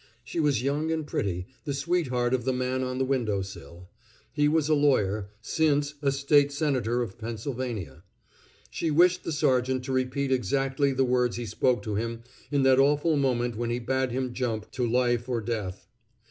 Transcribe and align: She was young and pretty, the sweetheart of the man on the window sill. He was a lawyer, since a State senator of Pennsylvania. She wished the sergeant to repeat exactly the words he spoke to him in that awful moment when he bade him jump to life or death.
She 0.23 0.39
was 0.39 0.63
young 0.63 0.89
and 0.91 1.05
pretty, 1.05 1.45
the 1.63 1.75
sweetheart 1.75 2.33
of 2.33 2.43
the 2.43 2.53
man 2.53 2.81
on 2.81 2.97
the 2.97 3.05
window 3.05 3.43
sill. 3.43 3.87
He 4.33 4.47
was 4.47 4.67
a 4.67 4.73
lawyer, 4.73 5.29
since 5.43 5.93
a 6.01 6.11
State 6.11 6.51
senator 6.51 7.03
of 7.03 7.19
Pennsylvania. 7.19 8.01
She 8.71 8.89
wished 8.89 9.23
the 9.23 9.31
sergeant 9.31 9.83
to 9.83 9.91
repeat 9.93 10.31
exactly 10.31 10.91
the 10.91 11.05
words 11.05 11.35
he 11.35 11.45
spoke 11.45 11.83
to 11.83 11.93
him 11.93 12.23
in 12.49 12.63
that 12.63 12.79
awful 12.79 13.15
moment 13.15 13.55
when 13.57 13.69
he 13.69 13.77
bade 13.77 14.09
him 14.09 14.33
jump 14.33 14.71
to 14.71 14.87
life 14.89 15.29
or 15.29 15.39
death. 15.39 15.85